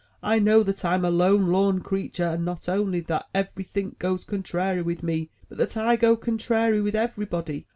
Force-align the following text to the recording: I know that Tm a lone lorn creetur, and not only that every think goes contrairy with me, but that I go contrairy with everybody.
I 0.23 0.39
know 0.39 0.63
that 0.63 0.77
Tm 0.77 1.03
a 1.05 1.11
lone 1.11 1.49
lorn 1.51 1.81
creetur, 1.81 2.25
and 2.33 2.43
not 2.43 2.67
only 2.67 3.01
that 3.01 3.27
every 3.35 3.63
think 3.63 3.99
goes 3.99 4.23
contrairy 4.25 4.81
with 4.81 5.03
me, 5.03 5.29
but 5.47 5.59
that 5.59 5.77
I 5.77 5.95
go 5.95 6.15
contrairy 6.15 6.81
with 6.81 6.95
everybody. 6.95 7.67